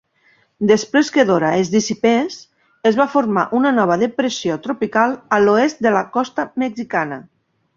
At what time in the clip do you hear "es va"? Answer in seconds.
2.91-3.07